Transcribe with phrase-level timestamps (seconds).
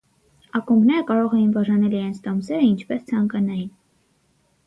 [0.59, 3.71] Ակումբները կարող էին բաժանել իրենց տոմսերը ինչպես ցանկանային։